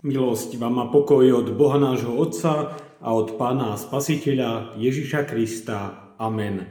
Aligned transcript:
Milosť 0.00 0.56
vám 0.56 0.80
a 0.80 0.88
pokoj 0.88 1.44
od 1.44 1.52
Boha 1.60 1.76
nášho 1.76 2.16
Otca 2.16 2.72
a 3.04 3.08
od 3.12 3.36
Pána 3.36 3.76
Spasiteľa 3.76 4.72
Ježiša 4.80 5.28
Krista. 5.28 6.08
Amen. 6.16 6.64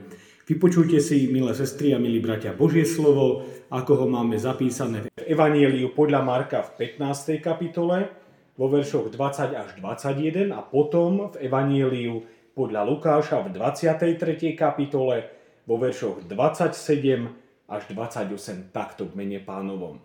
Vypočujte 0.49 0.97
si, 0.97 1.29
milé 1.29 1.53
sestry 1.53 1.93
a 1.93 2.01
milí 2.01 2.17
bratia, 2.17 2.57
Božie 2.57 2.89
slovo, 2.89 3.45
ako 3.69 4.01
ho 4.01 4.05
máme 4.09 4.33
zapísané 4.41 5.05
v 5.13 5.23
Evanieliu 5.29 5.93
podľa 5.93 6.25
Marka 6.25 6.65
v 6.73 6.97
15. 6.97 7.37
kapitole, 7.37 8.09
vo 8.57 8.65
veršoch 8.65 9.13
20 9.13 9.53
až 9.53 9.77
21 9.77 10.49
a 10.49 10.65
potom 10.65 11.29
v 11.29 11.45
Evanieliu 11.45 12.25
podľa 12.57 12.81
Lukáša 12.81 13.45
v 13.45 13.53
23. 13.53 14.57
kapitole, 14.57 15.29
vo 15.69 15.77
veršoch 15.77 16.25
27 16.25 17.29
až 17.69 17.81
28, 17.93 18.73
takto 18.73 19.05
v 19.05 19.13
mene 19.13 19.37
pánovom. 19.37 20.01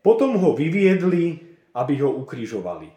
Potom 0.00 0.40
ho 0.40 0.56
vyviedli 0.56 1.52
aby 1.76 2.00
ho 2.00 2.08
ukrižovali. 2.24 2.88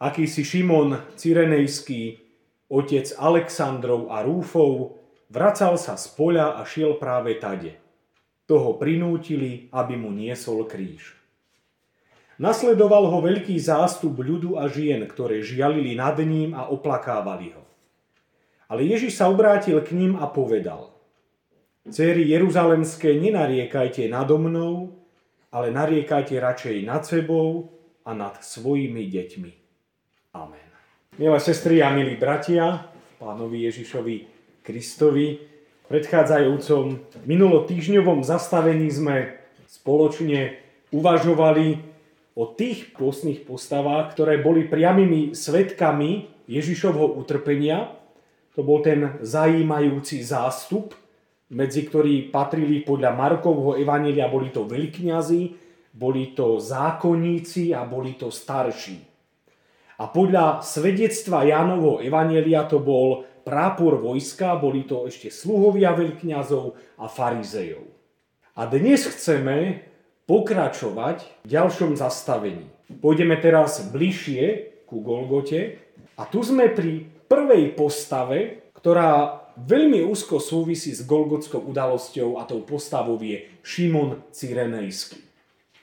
Akýsi 0.00 0.44
Šimon 0.44 1.16
Cyrenejský, 1.16 2.20
otec 2.68 3.08
Alexandrov 3.16 4.12
a 4.12 4.20
Rúfov, 4.20 5.00
vracal 5.32 5.80
sa 5.80 5.96
z 5.96 6.12
poľa 6.12 6.60
a 6.60 6.64
šiel 6.68 7.00
práve 7.00 7.40
tade. 7.40 7.80
Toho 8.44 8.76
prinútili, 8.76 9.72
aby 9.72 9.96
mu 9.96 10.12
niesol 10.12 10.68
kríž. 10.68 11.16
Nasledoval 12.40 13.08
ho 13.12 13.20
veľký 13.20 13.60
zástup 13.60 14.16
ľudu 14.16 14.56
a 14.56 14.64
žien, 14.68 15.04
ktoré 15.04 15.44
žialili 15.44 15.92
nad 15.92 16.16
ním 16.24 16.56
a 16.56 16.72
oplakávali 16.72 17.52
ho. 17.52 17.64
Ale 18.72 18.88
Ježiš 18.88 19.20
sa 19.20 19.28
obrátil 19.28 19.76
k 19.84 19.92
ním 19.92 20.16
a 20.16 20.24
povedal, 20.24 20.88
Céry 21.84 22.24
Jeruzalemské, 22.28 23.18
nenariekajte 23.20 24.08
nado 24.08 24.40
mnou, 24.40 24.99
ale 25.50 25.74
nariekajte 25.74 26.38
radšej 26.38 26.76
nad 26.86 27.02
sebou 27.02 27.70
a 28.06 28.14
nad 28.14 28.38
svojimi 28.38 29.10
deťmi. 29.10 29.52
Amen. 30.38 30.70
Milé 31.18 31.38
sestry 31.42 31.82
a 31.82 31.90
milí 31.90 32.14
bratia, 32.14 32.86
pánovi 33.18 33.66
Ježišovi 33.66 34.16
Kristovi, 34.62 35.42
predchádzajúcom 35.90 37.02
minulotýžňovom 37.26 38.22
zastavení 38.22 38.86
sme 38.94 39.42
spoločne 39.66 40.62
uvažovali 40.94 41.82
o 42.38 42.46
tých 42.54 42.94
pôstnych 42.94 43.42
postavách, 43.42 44.14
ktoré 44.14 44.38
boli 44.38 44.70
priamými 44.70 45.34
svetkami 45.34 46.30
Ježišovho 46.46 47.18
utrpenia. 47.18 47.90
To 48.54 48.62
bol 48.62 48.86
ten 48.86 49.18
zajímajúci 49.18 50.22
zástup, 50.22 50.94
medzi 51.50 51.86
ktorí 51.86 52.30
patrili 52.30 52.86
podľa 52.86 53.10
Markovho 53.14 53.74
evanelia, 53.74 54.30
boli 54.30 54.54
to 54.54 54.66
veľkňazi, 54.66 55.42
boli 55.90 56.32
to 56.38 56.62
zákonníci 56.62 57.74
a 57.74 57.82
boli 57.82 58.14
to 58.14 58.30
starší. 58.30 59.02
A 60.00 60.08
podľa 60.08 60.64
svedectva 60.64 61.44
Jánovho 61.44 62.00
evanelia 62.00 62.64
to 62.64 62.80
bol 62.80 63.26
prápor 63.42 63.98
vojska, 64.00 64.56
boli 64.56 64.86
to 64.86 65.10
ešte 65.10 65.28
sluhovia 65.28 65.92
veľkňazov 65.92 66.96
a 67.02 67.06
farizejov. 67.10 67.84
A 68.56 68.64
dnes 68.70 69.04
chceme 69.10 69.84
pokračovať 70.24 71.44
v 71.44 71.46
ďalšom 71.50 71.98
zastavení. 71.98 72.70
Pôjdeme 73.02 73.34
teraz 73.42 73.82
bližšie 73.90 74.70
ku 74.86 75.02
Golgote 75.02 75.82
a 76.14 76.22
tu 76.26 76.46
sme 76.46 76.70
pri 76.70 77.06
prvej 77.26 77.74
postave, 77.74 78.59
ktorá 78.80 79.44
veľmi 79.60 80.00
úzko 80.08 80.40
súvisí 80.40 80.96
s 80.96 81.04
Golgotskou 81.04 81.60
udalosťou 81.60 82.40
a 82.40 82.48
tou 82.48 82.64
postavou 82.64 83.20
je 83.20 83.44
Šimon 83.60 84.24
Cyrenejský. 84.32 85.20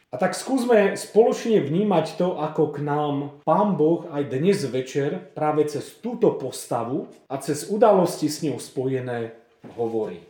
A 0.07 0.15
tak 0.15 0.33
skúsme 0.33 0.97
spoločne 0.97 1.61
vnímať 1.61 2.17
to, 2.17 2.41
ako 2.41 2.73
k 2.73 2.81
nám 2.81 3.43
Pán 3.45 3.77
Boh 3.77 4.07
aj 4.09 4.33
dnes 4.33 4.65
večer 4.65 5.19
práve 5.35 5.67
cez 5.69 5.99
túto 6.01 6.33
postavu 6.39 7.11
a 7.29 7.37
cez 7.37 7.69
udalosti 7.69 8.31
s 8.31 8.41
ňou 8.41 8.57
spojené 8.57 9.35
hovorí. 9.77 10.23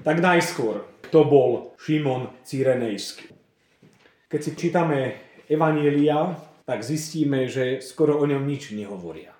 Tak 0.00 0.22
najskôr, 0.22 0.86
kto 1.04 1.28
bol 1.28 1.50
Šimon 1.76 2.30
Cyrenejský? 2.46 3.36
Keď 4.32 4.40
si 4.40 4.52
čítame 4.56 4.98
Evanielia, 5.44 6.32
tak 6.64 6.80
zistíme, 6.80 7.46
že 7.52 7.84
skoro 7.84 8.16
o 8.16 8.24
ňom 8.24 8.48
nič 8.48 8.72
nehovoria. 8.72 9.35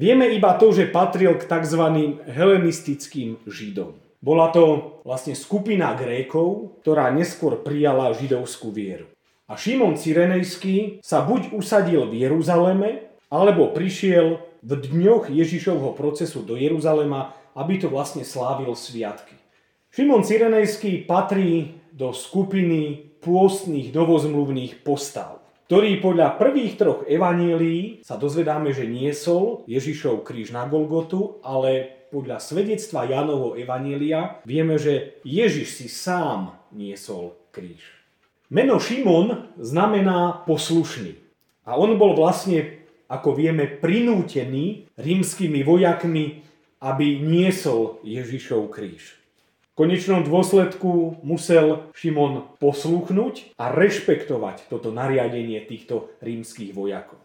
Vieme 0.00 0.32
iba 0.32 0.56
to, 0.56 0.72
že 0.72 0.88
patril 0.88 1.36
k 1.36 1.44
tzv. 1.44 2.16
helenistickým 2.24 3.36
židom. 3.44 4.00
Bola 4.24 4.48
to 4.48 4.96
vlastne 5.04 5.36
skupina 5.36 5.92
Grékov, 5.92 6.80
ktorá 6.80 7.12
neskôr 7.12 7.60
prijala 7.60 8.16
židovskú 8.16 8.72
vieru. 8.72 9.12
A 9.44 9.60
Šimon 9.60 10.00
Cyrenejský 10.00 11.04
sa 11.04 11.20
buď 11.20 11.52
usadil 11.52 12.08
v 12.08 12.24
Jeruzaleme, 12.24 13.12
alebo 13.28 13.76
prišiel 13.76 14.40
v 14.64 14.72
dňoch 14.72 15.28
Ježišovho 15.28 15.92
procesu 15.92 16.48
do 16.48 16.56
Jeruzalema, 16.56 17.36
aby 17.52 17.84
to 17.84 17.92
vlastne 17.92 18.24
slávil 18.24 18.72
sviatky. 18.72 19.36
Šimon 19.92 20.24
Cyrenejský 20.24 21.04
patrí 21.04 21.76
do 21.92 22.16
skupiny 22.16 23.12
pôstnych 23.20 23.92
novozmluvných 23.92 24.80
postav 24.80 25.39
ktorý 25.70 26.02
podľa 26.02 26.34
prvých 26.34 26.82
troch 26.82 27.06
evanílií 27.06 28.02
sa 28.02 28.18
dozvedáme, 28.18 28.74
že 28.74 28.90
niesol 28.90 29.62
Ježišov 29.70 30.26
kríž 30.26 30.50
na 30.50 30.66
Golgotu, 30.66 31.38
ale 31.46 32.02
podľa 32.10 32.42
svedectva 32.42 33.06
Jánovho 33.06 33.54
evanília 33.54 34.42
vieme, 34.42 34.82
že 34.82 35.22
Ježiš 35.22 35.78
si 35.78 35.86
sám 35.86 36.58
niesol 36.74 37.38
kríž. 37.54 37.86
Meno 38.50 38.82
Šimon 38.82 39.54
znamená 39.62 40.42
poslušný. 40.42 41.14
A 41.62 41.78
on 41.78 41.94
bol 42.02 42.18
vlastne, 42.18 42.82
ako 43.06 43.38
vieme, 43.38 43.70
prinútený 43.70 44.90
rímskymi 44.98 45.62
vojakmi, 45.62 46.42
aby 46.82 47.22
niesol 47.22 48.02
Ježišov 48.02 48.74
kríž 48.74 49.19
konečnom 49.80 50.20
dôsledku 50.28 51.24
musel 51.24 51.88
Šimon 51.96 52.52
poslúchnuť 52.60 53.56
a 53.56 53.72
rešpektovať 53.72 54.68
toto 54.68 54.92
nariadenie 54.92 55.56
týchto 55.64 56.12
rímskych 56.20 56.76
vojakov. 56.76 57.16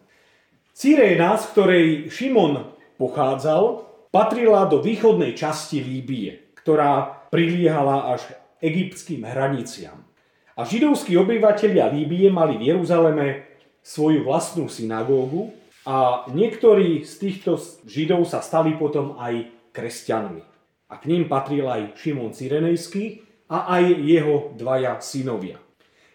Cyréna, 0.72 1.36
z 1.36 1.52
ktorej 1.52 1.86
Šimon 2.08 2.72
pochádzal, 2.96 3.84
patrila 4.08 4.72
do 4.72 4.80
východnej 4.80 5.36
časti 5.36 5.84
Líbie, 5.84 6.56
ktorá 6.56 7.28
priliehala 7.28 8.16
až 8.16 8.24
egyptským 8.64 9.28
hraniciam. 9.28 10.08
A 10.56 10.64
židovskí 10.64 11.12
obyvateľia 11.20 11.92
Líbie 11.92 12.32
mali 12.32 12.56
v 12.56 12.72
Jeruzaleme 12.72 13.44
svoju 13.84 14.24
vlastnú 14.24 14.72
synagógu 14.72 15.52
a 15.84 16.24
niektorí 16.32 17.04
z 17.04 17.14
týchto 17.20 17.60
židov 17.84 18.24
sa 18.24 18.40
stali 18.40 18.80
potom 18.80 19.20
aj 19.20 19.52
kresťanmi 19.76 20.55
a 20.90 20.94
k 21.02 21.10
ním 21.10 21.26
patril 21.26 21.66
aj 21.66 21.98
Šimon 21.98 22.34
Cyrenejský 22.34 23.22
a 23.50 23.70
aj 23.78 23.84
jeho 24.02 24.54
dvaja 24.58 25.02
synovia. 25.02 25.58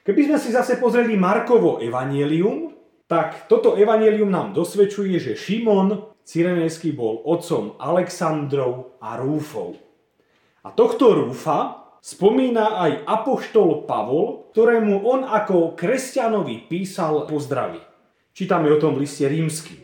Keby 0.00 0.26
sme 0.26 0.38
si 0.40 0.50
zase 0.50 0.80
pozreli 0.80 1.14
Markovo 1.14 1.78
evanielium, 1.78 2.74
tak 3.10 3.50
toto 3.50 3.74
evanielium 3.74 4.30
nám 4.30 4.54
dosvedčuje, 4.54 5.18
že 5.18 5.38
Šimon 5.38 6.14
Cyrenejský 6.22 6.94
bol 6.94 7.26
otcom 7.26 7.74
Alexandrov 7.82 9.02
a 9.02 9.18
Rúfov. 9.18 9.74
A 10.62 10.70
tohto 10.70 11.18
Rúfa 11.18 11.90
spomína 11.98 12.80
aj 12.80 12.92
apoštol 13.04 13.84
Pavol, 13.84 14.50
ktorému 14.54 15.02
on 15.04 15.26
ako 15.26 15.74
kresťanovi 15.74 16.70
písal 16.70 17.26
pozdraví. 17.26 17.82
Čítame 18.30 18.70
o 18.70 18.78
tom 18.78 18.94
v 18.94 19.04
liste 19.04 19.26
rímsky. 19.26 19.74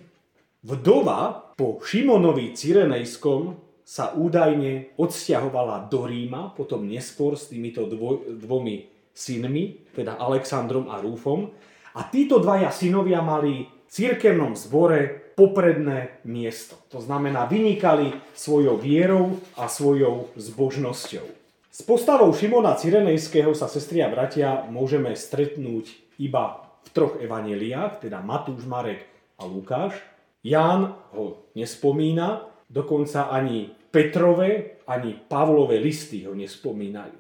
Vdova 0.63 1.53
po 1.59 1.83
Šimonovi 1.83 2.55
Cyrenejskom 2.55 3.66
sa 3.87 4.11
údajne 4.19 4.99
odsťahovala 4.99 5.87
do 5.87 6.11
Ríma, 6.11 6.51
potom 6.59 6.91
neskôr 6.91 7.39
s 7.39 7.47
týmito 7.47 7.87
dvo, 7.87 8.27
dvomi 8.27 8.91
synmi, 9.15 9.95
teda 9.95 10.19
Alexandrom 10.19 10.91
a 10.91 10.99
Rúfom. 10.99 11.55
A 11.95 12.11
títo 12.11 12.43
dvaja 12.43 12.75
synovia 12.75 13.23
mali 13.23 13.71
v 13.71 13.87
církevnom 13.87 14.59
zbore 14.59 15.31
popredné 15.39 16.19
miesto. 16.27 16.75
To 16.91 16.99
znamená, 16.99 17.47
vynikali 17.47 18.11
svojou 18.35 18.75
vierou 18.75 19.39
a 19.55 19.71
svojou 19.71 20.35
zbožnosťou. 20.35 21.25
S 21.71 21.81
postavou 21.87 22.33
Šimona 22.35 22.75
Cyrenejského 22.75 23.55
sa, 23.55 23.71
sestri 23.71 24.03
a 24.03 24.11
bratia, 24.11 24.67
môžeme 24.67 25.15
stretnúť 25.15 25.93
iba 26.19 26.75
v 26.83 26.89
troch 26.91 27.15
evaneliách, 27.23 28.03
teda 28.03 28.19
Matúš, 28.25 28.67
Marek 28.67 29.07
a 29.39 29.47
Lukáš. 29.47 29.95
Ján 30.41 30.97
ho 31.15 31.47
nespomína, 31.53 32.49
dokonca 32.73 33.29
ani 33.29 33.77
Petrove 33.97 34.85
ani 34.85 35.17
Pavlové 35.17 35.81
listy 35.81 36.29
ho 36.29 36.37
nespomínajú. 36.37 37.17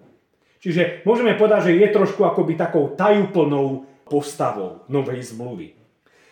Čiže 0.61 1.09
môžeme 1.09 1.33
povedať, 1.33 1.73
že 1.73 1.81
je 1.81 1.89
trošku 1.89 2.21
akoby 2.21 2.53
takou 2.53 2.93
tajúplnou 2.93 3.89
postavou 4.05 4.85
novej 4.93 5.33
zmluvy. 5.33 5.73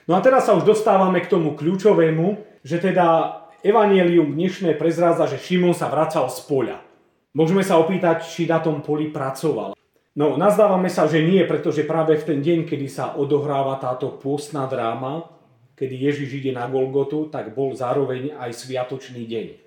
No 0.04 0.12
a 0.12 0.20
teraz 0.20 0.44
sa 0.44 0.52
už 0.52 0.68
dostávame 0.68 1.24
k 1.24 1.32
tomu 1.32 1.56
kľúčovému, 1.56 2.60
že 2.60 2.76
teda 2.76 3.40
Evangelium 3.64 4.36
dnešné 4.36 4.76
prezrádza, 4.76 5.32
že 5.32 5.40
Šimon 5.40 5.72
sa 5.72 5.88
vracal 5.88 6.28
z 6.28 6.44
poľa. 6.44 6.84
Môžeme 7.32 7.64
sa 7.64 7.80
opýtať, 7.80 8.28
či 8.28 8.44
na 8.44 8.60
tom 8.60 8.84
poli 8.84 9.08
pracoval. 9.08 9.72
No, 10.12 10.36
nazdávame 10.36 10.92
sa, 10.92 11.08
že 11.08 11.24
nie, 11.24 11.40
pretože 11.48 11.88
práve 11.88 12.20
v 12.20 12.26
ten 12.28 12.38
deň, 12.44 12.68
kedy 12.68 12.86
sa 12.92 13.16
odohráva 13.16 13.80
táto 13.80 14.12
pôstna 14.20 14.68
dráma, 14.68 15.24
kedy 15.72 16.04
Ježiš 16.04 16.44
ide 16.44 16.52
na 16.52 16.68
Golgotu, 16.68 17.32
tak 17.32 17.56
bol 17.56 17.72
zároveň 17.72 18.36
aj 18.36 18.52
sviatočný 18.52 19.24
deň. 19.24 19.63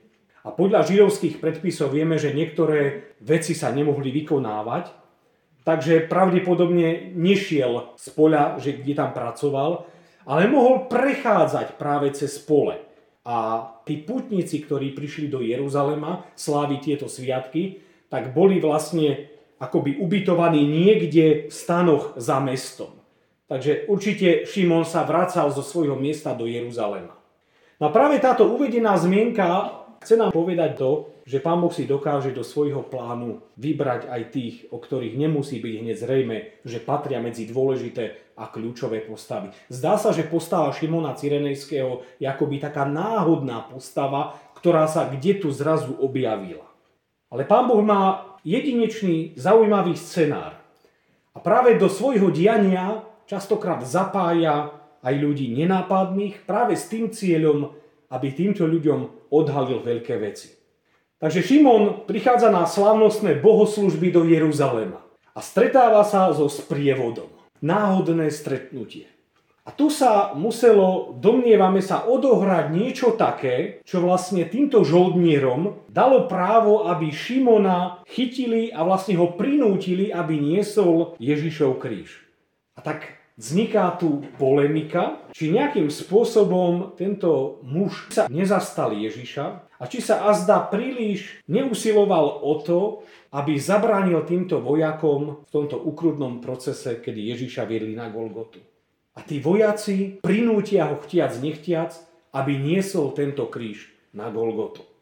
A 0.47 0.55
podľa 0.55 0.88
židovských 0.88 1.44
predpisov 1.44 1.91
vieme, 1.91 2.15
že 2.15 2.31
niektoré 2.31 3.11
veci 3.19 3.51
sa 3.51 3.67
nemohli 3.67 4.15
vykonávať, 4.15 4.95
takže 5.67 6.07
pravdepodobne 6.07 7.11
nešiel 7.11 7.91
z 7.99 8.07
poľa, 8.15 8.55
že 8.55 8.79
kde 8.79 8.95
tam 8.95 9.11
pracoval, 9.11 9.83
ale 10.23 10.47
mohol 10.47 10.88
prechádzať 10.88 11.75
práve 11.75 12.15
cez 12.15 12.39
pole. 12.39 12.79
A 13.27 13.67
tí 13.83 13.99
putníci, 13.99 14.63
ktorí 14.63 14.95
prišli 14.95 15.27
do 15.27 15.44
Jeruzalema 15.44 16.23
sláviť 16.39 16.79
tieto 16.79 17.11
sviatky, 17.11 17.83
tak 18.07 18.31
boli 18.31 18.63
vlastne 18.63 19.27
akoby 19.59 20.00
ubytovaní 20.00 20.63
niekde 20.63 21.51
v 21.51 21.53
stanoch 21.53 22.15
za 22.15 22.39
mestom. 22.39 22.95
Takže 23.51 23.91
určite 23.91 24.47
Šimon 24.47 24.88
sa 24.88 25.03
vracal 25.03 25.51
zo 25.51 25.59
svojho 25.59 26.00
miesta 26.00 26.31
do 26.31 26.47
Jeruzalema. 26.47 27.19
No 27.83 27.91
a 27.91 27.91
práve 27.91 28.23
táto 28.23 28.47
uvedená 28.47 28.95
zmienka 28.95 29.83
chce 30.01 30.15
nám 30.17 30.31
povedať 30.31 30.77
to, 30.77 30.91
že 31.27 31.44
Pán 31.44 31.59
Boh 31.59 31.73
si 31.73 31.83
dokáže 31.83 32.31
do 32.31 32.41
svojho 32.45 32.88
plánu 32.88 33.44
vybrať 33.59 34.07
aj 34.07 34.21
tých, 34.31 34.55
o 34.71 34.79
ktorých 34.79 35.19
nemusí 35.19 35.59
byť 35.59 35.73
hneď 35.83 35.97
zrejme, 35.99 36.38
že 36.63 36.79
patria 36.79 37.19
medzi 37.19 37.44
dôležité 37.49 38.33
a 38.39 38.47
kľúčové 38.47 39.03
postavy. 39.03 39.51
Zdá 39.67 39.99
sa, 39.99 40.15
že 40.15 40.29
postava 40.29 40.71
Šimona 40.71 41.17
Cyrenejského 41.17 42.05
je 42.21 42.25
akoby 42.29 42.63
taká 42.63 42.88
náhodná 42.88 43.67
postava, 43.67 44.39
ktorá 44.55 44.88
sa 44.88 45.09
kde 45.09 45.41
tu 45.41 45.51
zrazu 45.51 45.97
objavila. 46.00 46.65
Ale 47.27 47.43
Pán 47.43 47.67
Boh 47.67 47.83
má 47.83 48.38
jedinečný, 48.47 49.35
zaujímavý 49.35 50.00
scenár. 50.00 50.55
A 51.35 51.43
práve 51.43 51.75
do 51.75 51.91
svojho 51.91 52.31
diania 52.31 53.03
častokrát 53.27 53.83
zapája 53.83 54.71
aj 55.03 55.13
ľudí 55.19 55.51
nenápadných 55.53 56.47
práve 56.47 56.79
s 56.79 56.88
tým 56.88 57.11
cieľom, 57.11 57.75
aby 58.12 58.27
týmto 58.31 58.63
ľuďom 58.63 59.31
odhalil 59.33 59.83
veľké 59.83 60.15
veci. 60.19 60.56
Takže 61.18 61.42
Šimon 61.42 62.06
prichádza 62.06 62.54
na 62.54 62.69
slávnostné 62.69 63.42
bohoslužby 63.42 64.13
do 64.13 64.21
Jeruzalema 64.21 65.01
a 65.33 65.39
stretáva 65.42 66.06
sa 66.06 66.30
so 66.30 66.45
sprievodom. 66.45 67.30
Náhodné 67.57 68.30
stretnutie. 68.30 69.09
A 69.68 69.74
tu 69.75 69.92
sa 69.92 70.31
muselo, 70.31 71.18
domnievame 71.19 71.83
sa, 71.83 72.07
odohrať 72.07 72.71
niečo 72.71 73.19
také, 73.19 73.83
čo 73.83 74.00
vlastne 74.00 74.48
týmto 74.48 74.86
žoldnierom 74.88 75.89
dalo 75.92 76.31
právo, 76.31 76.88
aby 76.88 77.12
Šimona 77.12 78.00
chytili 78.07 78.71
a 78.71 78.88
vlastne 78.88 79.19
ho 79.19 79.36
prinútili, 79.36 80.07
aby 80.07 80.39
niesol 80.39 81.19
Ježišov 81.19 81.83
kríž. 81.83 82.24
A 82.77 82.86
tak 82.86 83.16
vzniká 83.38 83.94
tu 84.01 84.25
polemika, 84.42 85.22
či 85.31 85.54
nejakým 85.54 85.94
spôsobom 85.94 86.98
tento 86.98 87.62
muž 87.62 88.10
sa 88.10 88.25
nezastal 88.28 88.98
Ježiša 88.98 89.45
a 89.78 89.84
či 89.86 90.01
sa 90.01 90.25
azda 90.25 90.66
príliš 90.66 91.38
neusiloval 91.45 92.42
o 92.42 92.54
to, 92.66 92.81
aby 93.30 93.62
zabránil 93.62 94.25
týmto 94.25 94.57
vojakom 94.57 95.45
v 95.45 95.50
tomto 95.54 95.78
ukrutnom 95.78 96.42
procese, 96.42 96.98
kedy 96.98 97.38
Ježiša 97.38 97.69
viedli 97.69 97.94
na 97.94 98.10
Golgotu. 98.10 98.57
A 99.13 99.22
tí 99.22 99.38
vojaci 99.38 100.18
prinútia 100.19 100.89
ho 100.89 100.98
chtiac 100.98 101.38
nechtiac, 101.38 101.94
aby 102.34 102.57
niesol 102.57 103.13
tento 103.13 103.45
kríž 103.45 103.94
na 104.13 104.34
Golgotu 104.34 104.96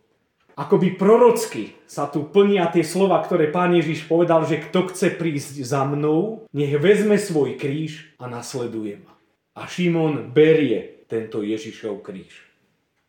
akoby 0.56 0.96
prorocky 0.96 1.76
sa 1.86 2.08
tu 2.08 2.24
plnia 2.26 2.72
tie 2.72 2.82
slova, 2.82 3.20
ktoré 3.22 3.52
pán 3.52 3.76
Ježiš 3.76 4.08
povedal, 4.08 4.48
že 4.48 4.64
kto 4.64 4.90
chce 4.90 5.14
prísť 5.14 5.62
za 5.62 5.84
mnou, 5.84 6.48
nech 6.56 6.74
vezme 6.80 7.20
svoj 7.20 7.60
kríž 7.60 8.16
a 8.18 8.32
nasleduje 8.32 9.04
ma. 9.04 9.14
A 9.56 9.68
Šimon 9.68 10.32
berie 10.32 11.06
tento 11.12 11.44
Ježišov 11.44 12.02
kríž. 12.02 12.44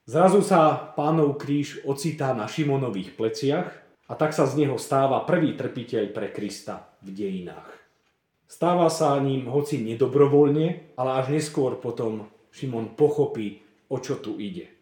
Zrazu 0.06 0.38
sa 0.42 0.94
pánov 0.94 1.34
kríž 1.38 1.82
ocitá 1.82 2.30
na 2.30 2.46
Šimonových 2.46 3.18
pleciach 3.18 3.74
a 4.06 4.12
tak 4.14 4.30
sa 4.30 4.46
z 4.46 4.62
neho 4.62 4.78
stáva 4.78 5.26
prvý 5.26 5.58
trpiteľ 5.58 6.14
pre 6.14 6.30
Krista 6.30 6.86
v 7.02 7.10
dejinách. 7.10 7.74
Stáva 8.46 8.86
sa 8.86 9.18
ním 9.18 9.50
hoci 9.50 9.82
nedobrovoľne, 9.82 10.94
ale 10.94 11.10
až 11.18 11.34
neskôr 11.34 11.74
potom 11.82 12.30
Šimon 12.54 12.94
pochopí, 12.94 13.66
o 13.90 13.98
čo 13.98 14.22
tu 14.22 14.38
ide. 14.38 14.75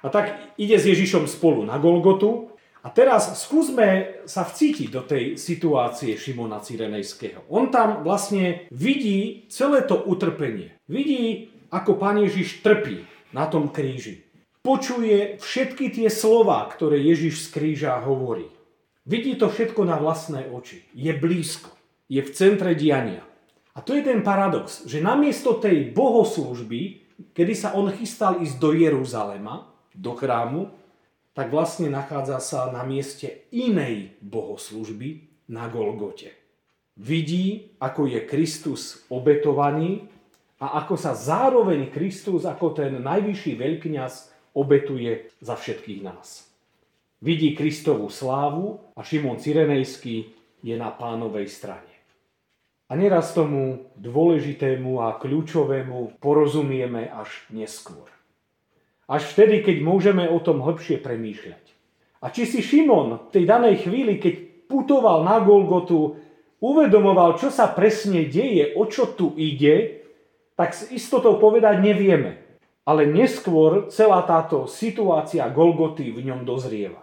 A 0.00 0.08
tak 0.08 0.56
ide 0.56 0.80
s 0.80 0.88
Ježišom 0.88 1.28
spolu 1.28 1.64
na 1.64 1.76
Golgotu. 1.76 2.48
A 2.80 2.88
teraz 2.88 3.36
skúsme 3.36 4.20
sa 4.24 4.40
vcítiť 4.40 4.88
do 4.88 5.04
tej 5.04 5.36
situácie 5.36 6.16
Šimona 6.16 6.64
Cyrenejského. 6.64 7.44
On 7.52 7.68
tam 7.68 8.00
vlastne 8.00 8.64
vidí 8.72 9.44
celé 9.52 9.84
to 9.84 10.00
utrpenie. 10.00 10.72
Vidí, 10.88 11.52
ako 11.68 12.00
pán 12.00 12.16
Ježiš 12.24 12.64
trpí 12.64 13.04
na 13.36 13.44
tom 13.52 13.68
kríži. 13.68 14.24
Počuje 14.64 15.36
všetky 15.40 15.92
tie 15.92 16.08
slova, 16.08 16.64
ktoré 16.72 17.00
Ježiš 17.04 17.48
z 17.48 17.60
kríža 17.60 18.00
hovorí. 18.00 18.48
Vidí 19.04 19.36
to 19.36 19.52
všetko 19.52 19.84
na 19.84 20.00
vlastné 20.00 20.48
oči. 20.48 20.84
Je 20.96 21.12
blízko. 21.12 21.72
Je 22.08 22.24
v 22.24 22.32
centre 22.32 22.72
diania. 22.76 23.24
A 23.76 23.84
to 23.84 23.94
je 23.94 24.02
ten 24.02 24.20
paradox, 24.20 24.84
že 24.84 25.04
namiesto 25.04 25.56
tej 25.56 25.94
bohoslužby, 25.94 27.06
kedy 27.32 27.52
sa 27.54 27.72
on 27.76 27.92
chystal 27.94 28.42
ísť 28.42 28.56
do 28.58 28.74
Jeruzalema, 28.74 29.69
do 29.94 30.14
chrámu, 30.14 30.70
tak 31.34 31.48
vlastne 31.54 31.88
nachádza 31.88 32.42
sa 32.42 32.60
na 32.74 32.82
mieste 32.82 33.46
inej 33.54 34.18
bohoslužby 34.20 35.30
na 35.50 35.70
Golgote. 35.70 36.34
Vidí, 37.00 37.72
ako 37.80 38.10
je 38.10 38.20
Kristus 38.26 39.06
obetovaný 39.08 40.10
a 40.60 40.84
ako 40.84 40.94
sa 41.00 41.16
zároveň 41.16 41.88
Kristus 41.88 42.44
ako 42.44 42.76
ten 42.76 43.00
najvyšší 43.00 43.56
veľkňaz 43.56 44.12
obetuje 44.52 45.32
za 45.40 45.56
všetkých 45.56 46.04
nás. 46.04 46.50
Vidí 47.24 47.56
Kristovú 47.56 48.12
slávu 48.12 48.80
a 48.96 49.00
Šimon 49.00 49.40
Cyrenejský 49.40 50.32
je 50.60 50.74
na 50.76 50.92
pánovej 50.92 51.48
strane. 51.48 51.88
A 52.90 52.98
neraz 52.98 53.32
tomu 53.32 53.88
dôležitému 53.96 54.98
a 54.98 55.14
kľúčovému 55.16 56.18
porozumieme 56.18 57.06
až 57.06 57.46
neskôr. 57.54 58.19
Až 59.10 59.34
vtedy, 59.34 59.66
keď 59.66 59.82
môžeme 59.82 60.30
o 60.30 60.38
tom 60.38 60.62
hĺbšie 60.62 61.02
premýšľať. 61.02 61.64
A 62.22 62.30
či 62.30 62.46
si 62.46 62.62
Šimon 62.62 63.26
v 63.26 63.30
tej 63.34 63.44
danej 63.48 63.82
chvíli, 63.82 64.22
keď 64.22 64.34
putoval 64.70 65.26
na 65.26 65.42
Golgotu, 65.42 66.14
uvedomoval, 66.62 67.34
čo 67.34 67.50
sa 67.50 67.66
presne 67.66 68.30
deje, 68.30 68.70
o 68.78 68.86
čo 68.86 69.10
tu 69.10 69.34
ide, 69.34 70.06
tak 70.54 70.78
s 70.78 70.94
istotou 70.94 71.42
povedať 71.42 71.82
nevieme. 71.82 72.38
Ale 72.86 73.10
neskôr 73.10 73.90
celá 73.90 74.22
táto 74.22 74.70
situácia 74.70 75.42
Golgoty 75.50 76.14
v 76.14 76.30
ňom 76.30 76.46
dozrieva. 76.46 77.02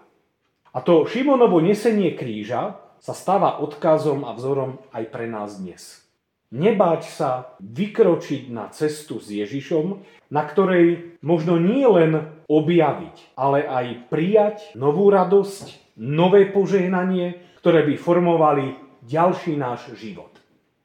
A 0.72 0.80
to 0.80 1.04
Šimonovo 1.04 1.60
nesenie 1.60 2.16
kríža 2.16 2.80
sa 3.04 3.12
stáva 3.12 3.60
odkazom 3.60 4.24
a 4.24 4.32
vzorom 4.32 4.80
aj 4.96 5.04
pre 5.12 5.28
nás 5.28 5.60
dnes. 5.60 6.07
Nebáť 6.48 7.02
sa 7.12 7.32
vykročiť 7.60 8.48
na 8.56 8.72
cestu 8.72 9.20
s 9.20 9.28
Ježišom, 9.28 10.00
na 10.32 10.48
ktorej 10.48 11.20
možno 11.20 11.60
nie 11.60 11.84
len 11.84 12.40
objaviť, 12.48 13.36
ale 13.36 13.68
aj 13.68 13.86
prijať 14.08 14.58
novú 14.80 15.12
radosť, 15.12 16.00
nové 16.00 16.48
požehnanie, 16.48 17.44
ktoré 17.60 17.84
by 17.84 18.00
formovali 18.00 18.80
ďalší 19.04 19.60
náš 19.60 19.92
život. 20.00 20.32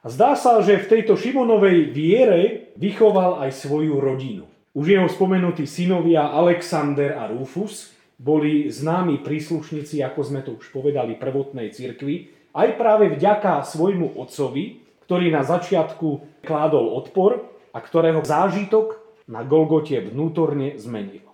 Zdá 0.02 0.34
sa, 0.34 0.58
že 0.66 0.82
v 0.82 0.98
tejto 0.98 1.14
Šimonovej 1.14 1.94
viere 1.94 2.74
vychoval 2.74 3.46
aj 3.46 3.54
svoju 3.54 4.02
rodinu. 4.02 4.50
Už 4.74 4.98
jeho 4.98 5.06
spomenutí 5.06 5.62
synovia 5.62 6.26
Alexander 6.26 7.14
a 7.14 7.30
Rufus 7.30 7.94
boli 8.18 8.66
známi 8.66 9.22
príslušníci, 9.22 10.02
ako 10.02 10.20
sme 10.26 10.42
to 10.42 10.58
už 10.58 10.74
povedali, 10.74 11.14
prvotnej 11.14 11.70
cirkvi, 11.70 12.34
aj 12.50 12.68
práve 12.74 13.14
vďaka 13.14 13.62
svojmu 13.62 14.18
otcovi, 14.18 14.81
ktorý 15.06 15.34
na 15.34 15.42
začiatku 15.42 16.42
kládol 16.46 16.98
odpor 16.98 17.46
a 17.72 17.78
ktorého 17.78 18.20
zážitok 18.22 19.00
na 19.30 19.46
Golgote 19.46 19.98
vnútorne 20.02 20.76
zmenil. 20.76 21.24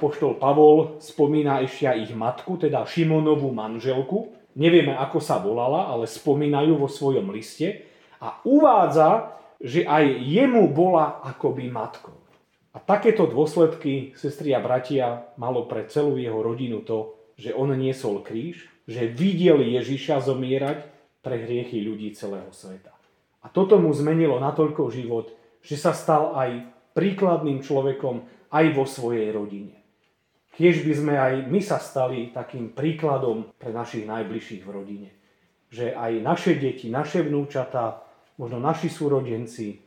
Poštol 0.00 0.40
Pavol 0.40 1.02
spomína 1.02 1.60
ešte 1.60 1.84
aj 1.84 1.98
ich 2.08 2.14
matku, 2.16 2.56
teda 2.56 2.88
Šimonovú 2.88 3.52
manželku. 3.52 4.32
Nevieme, 4.56 4.96
ako 4.96 5.18
sa 5.20 5.36
volala, 5.36 5.92
ale 5.92 6.08
spomínajú 6.08 6.80
vo 6.80 6.88
svojom 6.88 7.28
liste 7.30 7.84
a 8.16 8.40
uvádza, 8.44 9.36
že 9.60 9.84
aj 9.84 10.24
jemu 10.24 10.72
bola 10.72 11.20
akoby 11.20 11.68
matkou. 11.68 12.16
A 12.70 12.78
takéto 12.78 13.26
dôsledky, 13.26 14.14
sestri 14.14 14.54
a 14.54 14.62
bratia, 14.62 15.26
malo 15.34 15.66
pre 15.66 15.90
celú 15.90 16.16
jeho 16.16 16.38
rodinu 16.38 16.80
to, 16.86 17.18
že 17.34 17.50
on 17.52 17.74
niesol 17.74 18.22
kríž, 18.22 18.70
že 18.86 19.10
videl 19.10 19.60
Ježiša 19.60 20.22
zomierať 20.22 20.86
pre 21.20 21.36
hriechy 21.44 21.82
ľudí 21.82 22.14
celého 22.14 22.48
sveta. 22.54 22.99
A 23.40 23.48
toto 23.48 23.80
mu 23.80 23.88
zmenilo 23.92 24.36
natoľko 24.36 24.92
život, 24.92 25.32
že 25.64 25.80
sa 25.80 25.96
stal 25.96 26.36
aj 26.36 26.68
príkladným 26.92 27.64
človekom 27.64 28.24
aj 28.52 28.64
vo 28.76 28.84
svojej 28.84 29.32
rodine. 29.32 29.80
Kiež 30.58 30.84
by 30.84 30.92
sme 30.92 31.14
aj 31.16 31.34
my 31.48 31.60
sa 31.64 31.80
stali 31.80 32.34
takým 32.34 32.76
príkladom 32.76 33.48
pre 33.56 33.72
našich 33.72 34.04
najbližších 34.04 34.62
v 34.66 34.70
rodine. 34.70 35.10
že 35.70 35.94
aj 35.94 36.12
naše 36.20 36.58
deti, 36.58 36.90
naše 36.90 37.22
vnúčatá, 37.22 38.02
možno 38.34 38.58
naši 38.58 38.90
súrodenci 38.90 39.78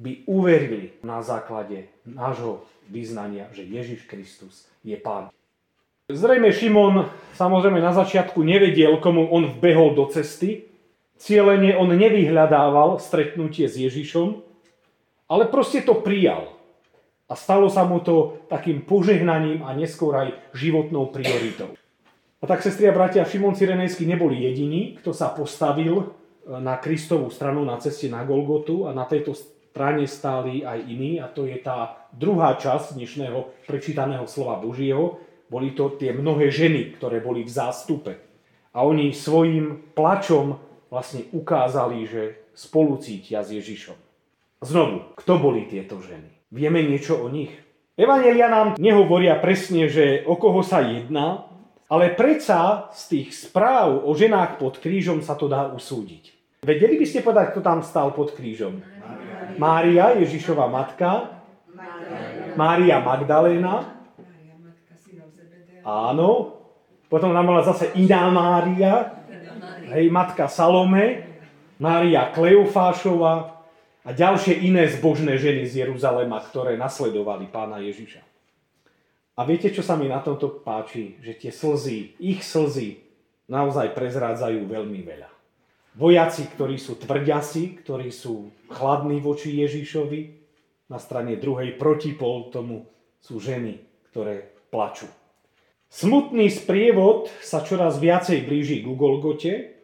by 0.00 0.24
uverili 0.24 0.96
na 1.04 1.20
základe 1.20 1.92
nášho 2.08 2.64
vyznania, 2.88 3.52
že 3.52 3.68
Ježiš 3.68 4.08
Kristus 4.08 4.64
je 4.80 4.96
Pán. 4.96 5.28
Zrejme 6.08 6.48
Šimon 6.48 7.12
samozrejme 7.36 7.84
na 7.84 7.92
začiatku 7.92 8.40
nevedel, 8.40 8.96
komu 9.04 9.28
on 9.28 9.52
vbehol 9.60 9.92
do 9.92 10.08
cesty. 10.08 10.67
Cielene 11.18 11.74
on 11.74 11.90
nevyhľadával 11.90 13.02
stretnutie 13.02 13.66
s 13.66 13.74
Ježišom, 13.74 14.38
ale 15.26 15.50
proste 15.50 15.82
to 15.82 15.98
prijal. 15.98 16.54
A 17.28 17.36
stalo 17.36 17.68
sa 17.68 17.84
mu 17.84 18.00
to 18.00 18.40
takým 18.48 18.86
požehnaním 18.86 19.66
a 19.66 19.76
neskôr 19.76 20.14
aj 20.16 20.28
životnou 20.56 21.12
prioritou. 21.12 21.76
A 22.38 22.44
tak, 22.46 22.62
sestri 22.62 22.86
a 22.86 22.94
bratia, 22.94 23.26
Šimon 23.26 23.58
Cyrenejský 23.58 24.06
neboli 24.06 24.46
jediní, 24.46 24.96
kto 25.02 25.10
sa 25.10 25.34
postavil 25.34 25.94
e, 25.98 26.04
na 26.62 26.78
Kristovú 26.78 27.34
stranu 27.34 27.66
na 27.66 27.82
ceste 27.82 28.06
na 28.06 28.22
Golgotu 28.22 28.86
a 28.86 28.94
na 28.94 29.04
tejto 29.10 29.34
strane 29.34 30.06
stáli 30.06 30.62
aj 30.62 30.78
iní 30.86 31.18
a 31.18 31.26
to 31.26 31.50
je 31.50 31.58
tá 31.58 32.08
druhá 32.14 32.54
časť 32.54 32.94
dnešného 32.94 33.66
prečítaného 33.66 34.24
slova 34.30 34.62
Božieho. 34.62 35.18
Boli 35.50 35.74
to 35.74 35.98
tie 35.98 36.14
mnohé 36.14 36.48
ženy, 36.54 36.94
ktoré 36.94 37.18
boli 37.18 37.42
v 37.42 37.50
zástupe. 37.50 38.22
A 38.70 38.86
oni 38.86 39.10
svojim 39.10 39.90
plačom 39.98 40.67
vlastne 40.88 41.28
ukázali, 41.32 42.04
že 42.08 42.22
spolu 42.56 42.96
cítia 43.00 43.44
s 43.44 43.52
Ježišom. 43.52 43.96
Znovu, 44.64 45.14
kto 45.14 45.38
boli 45.38 45.68
tieto 45.70 46.02
ženy? 46.02 46.50
Vieme 46.50 46.82
niečo 46.82 47.20
o 47.20 47.30
nich? 47.30 47.52
Evangelia 47.94 48.50
nám 48.50 48.68
nehovoria 48.78 49.38
presne, 49.38 49.86
že 49.86 50.22
o 50.26 50.34
koho 50.34 50.62
sa 50.62 50.82
jedná, 50.82 51.46
ale 51.88 52.14
predsa 52.14 52.90
z 52.94 53.02
tých 53.10 53.28
správ 53.34 54.04
o 54.06 54.10
ženách 54.14 54.60
pod 54.60 54.78
krížom 54.78 55.22
sa 55.22 55.34
to 55.34 55.46
dá 55.50 55.70
usúdiť. 55.70 56.30
Vedeli 56.62 56.98
by 56.98 57.06
ste 57.06 57.22
povedať, 57.22 57.54
kto 57.54 57.60
tam 57.62 57.80
stal 57.86 58.10
pod 58.14 58.34
krížom? 58.34 58.82
Mária, 59.58 60.14
Ježišova 60.18 60.66
matka. 60.70 61.42
Mária 62.54 62.98
Magdaléna. 63.02 63.98
Áno. 65.86 66.54
Potom 67.08 67.32
nám 67.32 67.46
bola 67.46 67.62
zase 67.64 67.94
iná 67.96 68.28
Mária. 68.28 69.17
Hej, 69.88 70.12
matka 70.12 70.52
Salome. 70.52 71.24
Mária 71.80 72.28
Kleofášova 72.36 73.64
a 74.04 74.10
ďalšie 74.12 74.68
iné 74.68 74.84
zbožné 74.84 75.40
ženy 75.40 75.64
z 75.64 75.80
Jeruzalema, 75.80 76.44
ktoré 76.44 76.76
nasledovali 76.76 77.48
pána 77.48 77.80
Ježiša. 77.80 78.20
A 79.32 79.40
viete, 79.48 79.72
čo 79.72 79.80
sa 79.80 79.96
mi 79.96 80.04
na 80.12 80.20
tomto 80.20 80.60
páči? 80.60 81.16
Že 81.24 81.32
tie 81.40 81.48
slzy, 81.48 82.20
ich 82.20 82.44
slzy 82.44 83.00
naozaj 83.48 83.96
prezrádzajú 83.96 84.68
veľmi 84.68 85.00
veľa. 85.08 85.30
Vojaci, 85.96 86.52
ktorí 86.52 86.76
sú 86.76 87.00
tvrďasi, 87.00 87.80
ktorí 87.80 88.12
sú 88.12 88.52
chladní 88.68 89.24
voči 89.24 89.56
Ježišovi, 89.56 90.20
na 90.92 91.00
strane 91.00 91.40
druhej 91.40 91.80
protipol 91.80 92.52
tomu 92.52 92.84
sú 93.24 93.40
ženy, 93.40 93.80
ktoré 94.12 94.52
plačú. 94.68 95.08
Smutný 95.88 96.52
sprievod 96.52 97.32
sa 97.40 97.64
čoraz 97.64 97.96
viacej 97.96 98.44
blíži 98.44 98.84
k 98.84 98.92
Golgote. 98.92 99.77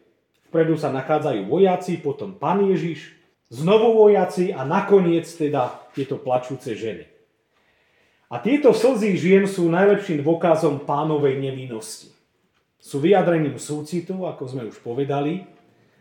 Vpredu 0.55 0.79
sa 0.79 0.87
nachádzajú 0.87 1.51
vojaci, 1.51 1.99
potom 1.99 2.39
pán 2.39 2.63
Ježiš, 2.63 3.11
znovu 3.51 4.07
vojaci 4.07 4.55
a 4.55 4.63
nakoniec 4.63 5.27
teda 5.27 5.83
tieto 5.91 6.15
plačúce 6.15 6.71
ženy. 6.79 7.03
A 8.31 8.39
tieto 8.39 8.71
slzy 8.71 9.19
žien 9.19 9.43
sú 9.51 9.67
najlepším 9.67 10.23
dôkazom 10.23 10.87
pánovej 10.87 11.43
nevinnosti. 11.43 12.15
Sú 12.79 13.03
vyjadrením 13.03 13.59
súcitu, 13.59 14.23
ako 14.23 14.43
sme 14.47 14.63
už 14.71 14.79
povedali, 14.79 15.43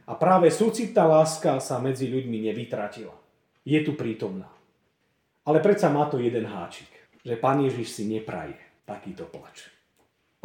a 0.06 0.14
práve 0.14 0.54
súcitná 0.54 1.02
láska 1.02 1.58
sa 1.58 1.82
medzi 1.82 2.06
ľuďmi 2.06 2.46
nevytratila. 2.46 3.18
Je 3.66 3.82
tu 3.82 3.99
prítomná. 3.99 4.46
Ale 5.42 5.58
predsa 5.58 5.90
má 5.90 6.06
to 6.06 6.23
jeden 6.23 6.46
háčik, 6.46 6.94
že 7.26 7.34
pán 7.34 7.58
Ježiš 7.58 7.90
si 7.90 8.06
nepraje 8.06 8.54
takýto 8.87 9.26
plač. 9.26 9.66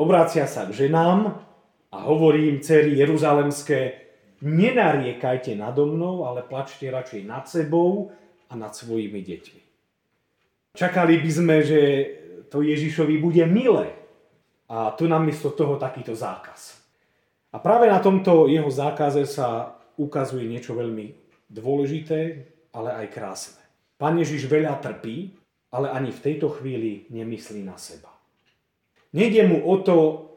Obrácia 0.01 0.49
sa 0.49 0.65
k 0.65 0.73
ženám 0.73 1.45
a 1.89 1.97
hovorí 2.05 2.49
im, 2.49 2.61
cery 2.61 2.93
Jeruzalemské, 2.97 4.09
nenariekajte 4.41 5.57
nado 5.57 5.89
mnou, 5.89 6.25
ale 6.25 6.45
plačte 6.45 6.85
radšej 6.87 7.21
nad 7.25 7.49
sebou 7.49 8.13
a 8.49 8.53
nad 8.55 8.71
svojimi 8.71 9.19
deťmi. 9.21 9.61
Čakali 10.77 11.17
by 11.17 11.31
sme, 11.33 11.57
že 11.65 11.81
to 12.53 12.61
Ježišovi 12.61 13.17
bude 13.17 13.43
milé. 13.49 13.93
A 14.69 14.93
tu 14.93 15.09
namiesto 15.09 15.49
toho 15.49 15.81
takýto 15.81 16.13
zákaz. 16.13 16.77
A 17.49 17.57
práve 17.57 17.89
na 17.89 17.97
tomto 17.97 18.45
jeho 18.45 18.69
zákaze 18.69 19.25
sa 19.25 19.73
ukazuje 19.97 20.45
niečo 20.45 20.77
veľmi 20.77 21.17
dôležité, 21.49 22.45
ale 22.69 22.93
aj 23.01 23.07
krásne. 23.09 23.61
Pán 23.97 24.21
Ježiš 24.21 24.45
veľa 24.45 24.77
trpí, 24.77 25.33
ale 25.73 25.89
ani 25.89 26.13
v 26.13 26.21
tejto 26.21 26.53
chvíli 26.53 27.09
nemyslí 27.09 27.65
na 27.65 27.81
seba. 27.81 28.13
Nejde 29.09 29.49
mu 29.49 29.65
o 29.65 29.75
to, 29.81 30.28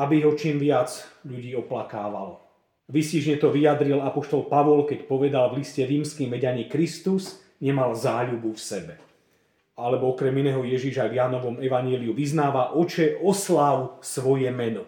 aby 0.00 0.24
ho 0.24 0.32
čím 0.32 0.56
viac 0.56 0.88
ľudí 1.28 1.52
oplakávalo. 1.60 2.40
Vysížne 2.88 3.36
to 3.36 3.52
vyjadril 3.52 4.00
apoštol 4.00 4.48
Pavol, 4.48 4.88
keď 4.88 5.04
povedal 5.04 5.52
v 5.52 5.60
liste 5.60 5.84
rímským, 5.84 6.32
veď 6.32 6.64
Kristus 6.72 7.44
nemal 7.60 7.92
záľubu 7.92 8.56
v 8.56 8.62
sebe 8.64 8.94
alebo 9.80 10.12
okrem 10.12 10.36
iného 10.36 10.60
Ježíš 10.60 11.00
aj 11.00 11.08
v 11.08 11.18
Jánovom 11.18 11.56
evaníliu 11.64 12.12
vyznáva, 12.12 12.76
oče, 12.76 13.16
oslav 13.24 13.96
svoje 14.04 14.52
meno. 14.52 14.84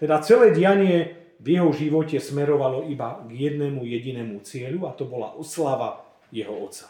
Teda 0.00 0.24
celé 0.24 0.56
dianie 0.56 1.28
v 1.36 1.60
jeho 1.60 1.68
živote 1.76 2.16
smerovalo 2.16 2.88
iba 2.88 3.20
k 3.28 3.30
jednému 3.52 3.84
jedinému 3.84 4.40
cieľu 4.40 4.88
a 4.88 4.96
to 4.96 5.04
bola 5.04 5.36
oslava 5.36 6.00
jeho 6.32 6.52
otca. 6.52 6.88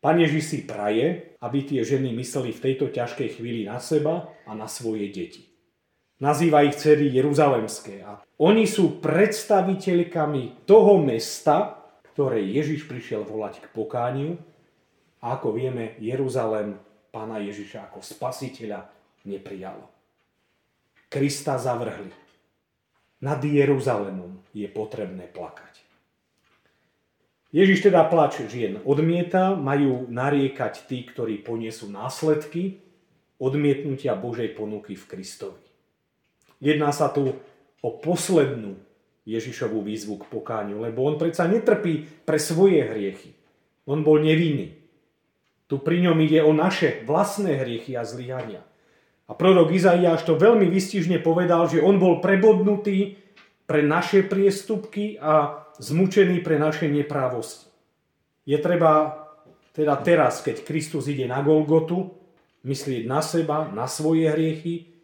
Pán 0.00 0.16
Ježiš 0.16 0.44
si 0.48 0.58
praje, 0.64 1.36
aby 1.42 1.58
tie 1.66 1.84
ženy 1.84 2.14
mysleli 2.16 2.56
v 2.56 2.62
tejto 2.70 2.88
ťažkej 2.88 3.36
chvíli 3.36 3.68
na 3.68 3.76
seba 3.76 4.32
a 4.48 4.56
na 4.56 4.64
svoje 4.64 5.10
deti. 5.12 5.47
Nazýva 6.18 6.66
ich 6.66 6.74
cery 6.74 7.14
Jeruzalemské 7.14 8.02
a 8.02 8.18
oni 8.42 8.66
sú 8.66 8.98
predstaviteľkami 8.98 10.66
toho 10.66 10.98
mesta, 10.98 11.78
ktoré 12.10 12.42
Ježiš 12.42 12.90
prišiel 12.90 13.22
volať 13.22 13.62
k 13.62 13.66
pokániu 13.70 14.34
a 15.22 15.38
ako 15.38 15.54
vieme, 15.54 15.94
Jeruzalem 16.02 16.74
pána 17.14 17.38
Ježiša 17.38 17.86
ako 17.86 18.02
spasiteľa 18.02 18.90
neprijalo. 19.30 19.86
Krista 21.06 21.54
zavrhli. 21.54 22.10
Nad 23.22 23.38
Jeruzalemom 23.38 24.42
je 24.50 24.66
potrebné 24.66 25.30
plakať. 25.30 25.86
Ježiš 27.54 27.86
teda 27.86 28.04
plač 28.10 28.42
žien 28.50 28.82
odmieta, 28.82 29.54
majú 29.54 30.10
nariekať 30.10 30.84
tí, 30.90 31.06
ktorí 31.06 31.46
poniesú 31.46 31.86
následky 31.86 32.82
odmietnutia 33.38 34.18
Božej 34.18 34.58
ponuky 34.58 34.98
v 34.98 35.06
Kristovi. 35.06 35.67
Jedná 36.58 36.90
sa 36.90 37.10
tu 37.10 37.38
o 37.78 37.90
poslednú 38.02 38.74
Ježišovú 39.28 39.84
výzvu 39.84 40.18
k 40.18 40.28
pokáňu, 40.32 40.82
lebo 40.82 41.04
on 41.04 41.20
predsa 41.20 41.44
netrpí 41.44 42.24
pre 42.24 42.40
svoje 42.40 42.82
hriechy. 42.82 43.36
On 43.84 44.00
bol 44.00 44.18
nevinný. 44.18 44.74
Tu 45.68 45.76
pri 45.76 46.00
ňom 46.00 46.16
ide 46.24 46.40
o 46.40 46.56
naše 46.56 47.04
vlastné 47.04 47.60
hriechy 47.60 47.92
a 47.92 48.08
zlyhania. 48.08 48.64
A 49.28 49.36
prorok 49.36 49.76
Izaiáš 49.76 50.24
to 50.24 50.40
veľmi 50.40 50.64
vystižne 50.72 51.20
povedal, 51.20 51.68
že 51.68 51.84
on 51.84 52.00
bol 52.00 52.24
prebodnutý 52.24 53.20
pre 53.68 53.84
naše 53.84 54.24
priestupky 54.24 55.20
a 55.20 55.60
zmučený 55.76 56.40
pre 56.40 56.56
naše 56.56 56.88
neprávosti. 56.88 57.68
Je 58.48 58.56
treba 58.56 59.24
teda 59.76 60.00
teraz, 60.00 60.40
keď 60.40 60.64
Kristus 60.64 61.04
ide 61.12 61.28
na 61.28 61.44
Golgotu, 61.44 62.16
myslieť 62.64 63.04
na 63.04 63.20
seba, 63.20 63.68
na 63.68 63.84
svoje 63.84 64.32
hriechy 64.32 64.97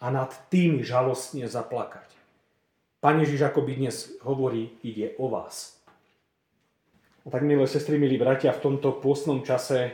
a 0.00 0.06
nad 0.08 0.32
tými 0.48 0.80
žalostne 0.80 1.44
zaplakať. 1.44 2.08
Pane 3.00 3.24
Ježiš 3.24 3.52
by 3.52 3.72
dnes 3.76 3.96
hovorí, 4.24 4.76
ide 4.84 5.16
o 5.16 5.28
vás. 5.28 5.80
A 7.24 7.28
tak, 7.28 7.44
milé 7.44 7.68
sestry, 7.68 8.00
milí 8.00 8.16
bratia, 8.16 8.52
v 8.56 8.64
tomto 8.64 8.96
pôstnom 8.96 9.44
čase 9.44 9.92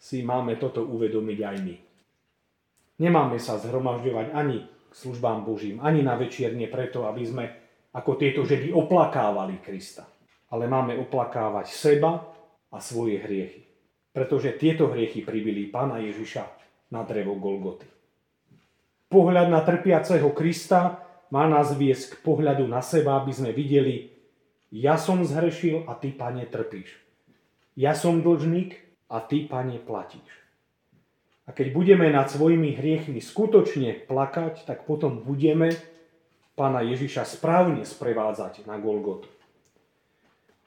si 0.00 0.24
máme 0.24 0.56
toto 0.56 0.84
uvedomiť 0.84 1.38
aj 1.44 1.56
my. 1.64 1.76
Nemáme 3.00 3.36
sa 3.40 3.60
zhromažďovať 3.60 4.32
ani 4.32 4.58
k 4.64 4.92
službám 4.92 5.44
Božím, 5.44 5.80
ani 5.80 6.04
na 6.04 6.16
večierne 6.16 6.68
preto, 6.68 7.08
aby 7.08 7.22
sme 7.24 7.44
ako 7.92 8.16
tieto 8.16 8.44
žedy 8.44 8.72
oplakávali 8.72 9.60
Krista. 9.60 10.08
Ale 10.52 10.68
máme 10.68 10.96
oplakávať 11.00 11.72
seba 11.72 12.20
a 12.72 12.76
svoje 12.80 13.20
hriechy. 13.20 13.64
Pretože 14.12 14.56
tieto 14.60 14.92
hriechy 14.92 15.24
pribili 15.24 15.72
Pána 15.72 16.00
Ježiša 16.04 16.44
na 16.92 17.00
drevo 17.04 17.40
Golgoty. 17.40 18.01
Pohľad 19.12 19.52
na 19.52 19.60
trpiaceho 19.60 20.32
Krista 20.32 21.04
má 21.28 21.44
nás 21.44 21.76
viesť 21.76 22.16
k 22.16 22.24
pohľadu 22.24 22.64
na 22.64 22.80
seba, 22.80 23.20
aby 23.20 23.28
sme 23.28 23.52
videli, 23.52 24.08
ja 24.72 24.96
som 24.96 25.20
zhrešil 25.20 25.84
a 25.84 25.92
ty, 26.00 26.16
Pane, 26.16 26.48
trpíš. 26.48 26.96
Ja 27.76 27.92
som 27.92 28.24
dlžník 28.24 28.72
a 29.12 29.20
ty, 29.20 29.44
Pane, 29.44 29.76
platíš. 29.84 30.24
A 31.44 31.52
keď 31.52 31.76
budeme 31.76 32.08
nad 32.08 32.32
svojimi 32.32 32.72
hriechmi 32.72 33.20
skutočne 33.20 34.08
plakať, 34.08 34.64
tak 34.64 34.88
potom 34.88 35.20
budeme 35.20 35.76
pána 36.56 36.80
Ježiša 36.80 37.28
správne 37.28 37.84
sprevádzať 37.84 38.64
na 38.64 38.80
Golgotu. 38.80 39.28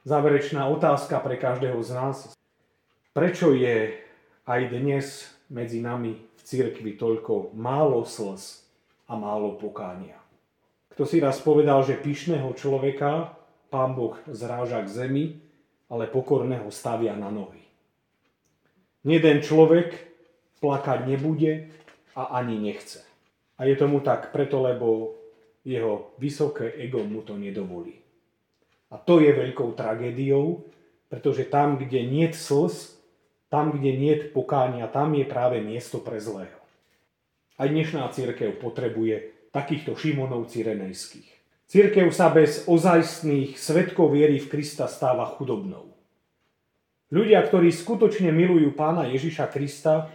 Záverečná 0.05 0.69
otázka 0.69 1.17
pre 1.17 1.41
každého 1.41 1.81
z 1.81 1.91
nás. 1.97 2.17
Prečo 3.09 3.57
je 3.57 3.97
aj 4.45 4.61
dnes 4.69 5.33
medzi 5.49 5.81
nami 5.81 6.24
cirkvi 6.45 6.93
toľko 6.93 7.57
málo 7.57 8.05
slz 8.05 8.61
a 9.09 9.17
málo 9.17 9.57
pokánia? 9.57 10.21
Kto 10.93 11.03
si 11.03 11.19
raz 11.19 11.41
povedal, 11.41 11.83
že 11.83 11.99
pyšného 11.99 12.53
človeka 12.55 13.35
pán 13.73 13.97
Boh 13.97 14.15
zráža 14.31 14.85
k 14.85 14.93
zemi, 14.93 15.25
ale 15.91 16.07
pokorného 16.07 16.71
stavia 16.71 17.17
na 17.17 17.27
nohy. 17.33 17.65
Jeden 19.03 19.43
človek 19.43 19.91
plakať 20.63 21.05
nebude 21.05 21.69
a 22.15 22.39
ani 22.39 22.57
nechce. 22.57 23.03
A 23.59 23.67
je 23.67 23.75
tomu 23.75 23.99
tak 23.99 24.31
preto, 24.31 24.63
lebo 24.63 25.13
jeho 25.67 26.15
vysoké 26.21 26.73
ego 26.79 27.03
mu 27.03 27.21
to 27.21 27.35
nedovolí. 27.35 27.99
A 28.93 29.01
to 29.01 29.19
je 29.19 29.33
veľkou 29.33 29.75
tragédiou, 29.75 30.63
pretože 31.11 31.45
tam, 31.51 31.75
kde 31.75 32.05
nie 32.07 32.31
slz, 32.31 32.94
tam, 33.49 33.75
kde 33.75 33.91
nie 33.95 34.13
pokánia, 34.33 34.89
tam 34.89 35.13
je 35.13 35.25
práve 35.25 35.61
miesto 35.61 36.01
pre 36.01 36.17
zlého. 36.17 36.57
Aj 37.55 37.67
dnešná 37.71 38.03
církev 38.11 38.59
potrebuje 38.59 39.49
takýchto 39.55 39.95
Šimonov 39.95 40.51
Cyrenejských. 40.51 41.31
Církev 41.65 42.13
sa 42.13 42.29
bez 42.29 42.67
ozajstných 42.69 43.57
svetkov 43.57 44.13
viery 44.13 44.37
v 44.37 44.51
Krista 44.51 44.85
stáva 44.85 45.25
chudobnou. 45.25 45.95
Ľudia, 47.09 47.41
ktorí 47.41 47.71
skutočne 47.71 48.29
milujú 48.29 48.75
pána 48.75 49.09
Ježiša 49.09 49.49
Krista, 49.49 50.13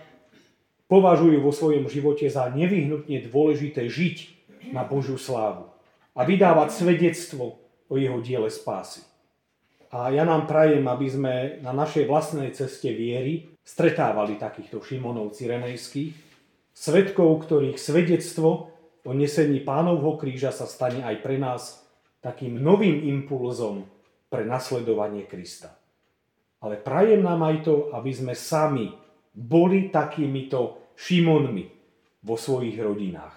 považujú 0.87 1.39
vo 1.43 1.51
svojom 1.55 1.87
živote 1.91 2.27
za 2.31 2.51
nevyhnutne 2.51 3.25
dôležité 3.27 3.87
žiť 3.87 4.17
na 4.75 4.83
Božiu 4.87 5.17
slávu 5.17 5.71
a 6.15 6.21
vydávať 6.27 6.77
svedectvo 6.77 7.63
o 7.91 7.95
jeho 7.99 8.19
diele 8.23 8.51
spásy. 8.51 9.10
A 9.90 10.14
ja 10.14 10.23
nám 10.23 10.47
prajem, 10.47 10.87
aby 10.87 11.06
sme 11.11 11.35
na 11.66 11.75
našej 11.75 12.06
vlastnej 12.06 12.54
ceste 12.54 12.94
viery 12.94 13.50
stretávali 13.66 14.38
takýchto 14.38 14.78
Šimonov 14.78 15.35
Cyrenejských, 15.35 16.14
svetkov, 16.70 17.42
ktorých 17.47 17.75
svedectvo 17.75 18.70
o 19.02 19.11
nesení 19.11 19.59
pánovho 19.66 20.14
kríža 20.14 20.54
sa 20.54 20.70
stane 20.70 21.02
aj 21.02 21.16
pre 21.18 21.42
nás 21.42 21.82
takým 22.23 22.62
novým 22.62 23.02
impulzom 23.02 23.82
pre 24.30 24.47
nasledovanie 24.47 25.26
Krista. 25.26 25.75
Ale 26.62 26.78
prajem 26.78 27.25
nám 27.25 27.42
aj 27.42 27.56
to, 27.66 27.75
aby 27.90 28.12
sme 28.14 28.35
sami 28.38 28.94
boli 29.35 29.90
takýmito 29.90 30.92
Šimonmi 30.94 31.66
vo 32.23 32.37
svojich 32.37 32.76
rodinách. 32.78 33.37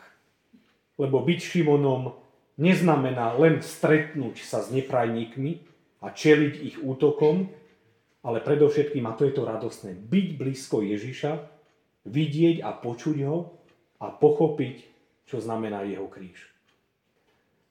Lebo 1.00 1.24
byť 1.24 1.40
Šimonom 1.40 2.14
neznamená 2.62 3.34
len 3.40 3.64
stretnúť 3.64 4.44
sa 4.46 4.62
s 4.62 4.70
neprajníkmi, 4.70 5.73
a 6.04 6.12
čeliť 6.12 6.54
ich 6.60 6.78
útokom, 6.84 7.48
ale 8.24 8.44
predovšetkým, 8.44 9.08
a 9.08 9.16
to 9.16 9.24
je 9.28 9.34
to 9.36 9.48
radostné, 9.48 9.96
byť 9.96 10.28
blízko 10.36 10.84
Ježiša, 10.84 11.32
vidieť 12.04 12.60
a 12.64 12.76
počuť 12.76 13.18
ho 13.24 13.56
a 14.04 14.12
pochopiť, 14.12 14.76
čo 15.24 15.40
znamená 15.40 15.88
jeho 15.88 16.12
kríž. 16.12 16.52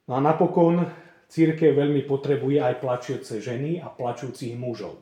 No 0.09 0.17
a 0.17 0.19
napokon 0.19 0.89
církev 1.29 1.73
veľmi 1.77 2.05
potrebuje 2.09 2.57
aj 2.61 2.81
plačujúce 2.81 3.39
ženy 3.39 3.81
a 3.81 3.89
plačúcich 3.89 4.57
mužov. 4.57 4.97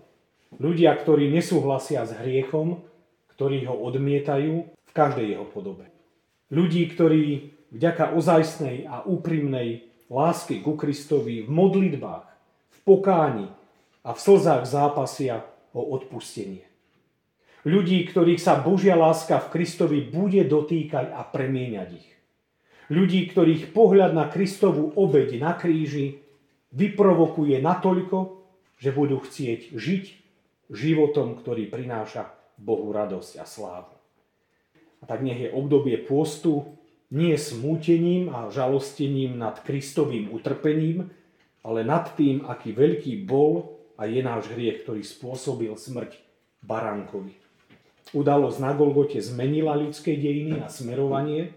Ľudia, 0.59 0.91
ktorí 0.99 1.31
nesúhlasia 1.31 2.03
s 2.03 2.11
hriechom, 2.11 2.83
ktorí 3.35 3.63
ho 3.67 3.75
odmietajú 3.87 4.53
v 4.67 4.91
každej 4.91 5.35
jeho 5.35 5.47
podobe. 5.47 5.87
Ľudí, 6.51 6.91
ktorí 6.91 7.23
vďaka 7.71 8.11
ozajstnej 8.19 8.83
a 8.83 9.07
úprimnej 9.07 9.87
lásky 10.11 10.59
ku 10.59 10.75
Kristovi 10.75 11.47
v 11.47 11.49
modlitbách 11.49 12.30
pokáni 12.91 13.47
a 14.03 14.11
v 14.11 14.19
slzách 14.19 14.67
zápasia 14.67 15.47
o 15.71 15.95
odpustenie. 15.95 16.67
Ľudí, 17.63 18.03
ktorých 18.11 18.41
sa 18.41 18.59
Božia 18.59 18.99
láska 18.99 19.39
v 19.39 19.47
Kristovi 19.55 20.03
bude 20.03 20.43
dotýkať 20.43 21.15
a 21.15 21.23
premieňať 21.23 21.89
ich. 21.95 22.09
Ľudí, 22.91 23.31
ktorých 23.31 23.71
pohľad 23.71 24.11
na 24.11 24.27
Kristovú 24.27 24.91
obeď 24.99 25.39
na 25.39 25.55
kríži 25.55 26.19
vyprovokuje 26.75 27.63
natoľko, 27.63 28.43
že 28.75 28.91
budú 28.91 29.23
chcieť 29.23 29.71
žiť 29.71 30.03
životom, 30.67 31.39
ktorý 31.39 31.71
prináša 31.71 32.27
Bohu 32.59 32.91
radosť 32.91 33.39
a 33.39 33.45
slávu. 33.47 33.95
A 34.99 35.07
tak 35.07 35.23
nech 35.23 35.39
je 35.39 35.53
obdobie 35.53 35.95
pôstu 35.95 36.75
nie 37.11 37.35
smútením 37.35 38.31
a 38.31 38.51
žalostením 38.51 39.39
nad 39.39 39.59
Kristovým 39.63 40.31
utrpením, 40.31 41.11
ale 41.61 41.85
nad 41.85 42.09
tým, 42.17 42.45
aký 42.45 42.73
veľký 42.73 43.25
bol 43.25 43.77
a 43.97 44.09
je 44.09 44.21
náš 44.25 44.49
hriech, 44.49 44.81
ktorý 44.81 45.05
spôsobil 45.05 45.73
smrť 45.77 46.17
baránkovi. 46.65 47.37
Udalosť 48.11 48.57
na 48.59 48.73
Golgote 48.75 49.21
zmenila 49.21 49.77
ľudské 49.77 50.17
dejiny 50.17 50.59
a 50.59 50.67
smerovanie 50.67 51.53